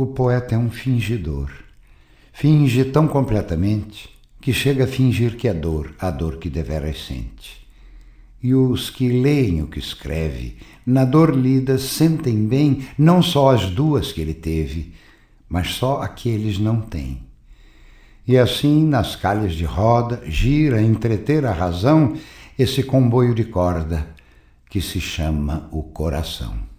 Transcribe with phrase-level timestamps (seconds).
[0.00, 1.50] O poeta é um fingidor.
[2.32, 4.08] Finge tão completamente
[4.40, 7.68] que chega a fingir que é dor, a dor que deveras sente.
[8.42, 13.68] E os que leem o que escreve, na dor lida, sentem bem não só as
[13.68, 14.94] duas que ele teve,
[15.46, 17.20] mas só a que eles não têm.
[18.26, 22.16] E assim, nas calhas de roda, gira entreter a razão
[22.58, 24.08] esse comboio de corda
[24.70, 26.69] que se chama o coração.